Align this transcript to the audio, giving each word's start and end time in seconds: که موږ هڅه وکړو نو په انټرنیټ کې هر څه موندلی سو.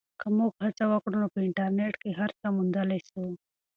که 0.19 0.27
موږ 0.37 0.51
هڅه 0.65 0.83
وکړو 0.91 1.15
نو 1.21 1.27
په 1.33 1.39
انټرنیټ 1.47 1.93
کې 2.01 2.11
هر 2.19 2.31
څه 2.39 2.47
موندلی 2.55 2.99
سو. 3.09 3.23